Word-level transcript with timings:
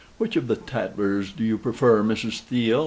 "Which 0.17 0.35
of 0.35 0.47
the 0.47 0.55
'Tatlers' 0.55 1.31
do 1.31 1.43
you 1.43 1.59
prefer, 1.59 2.01
Mrs. 2.01 2.31
Steele?" 2.31 2.79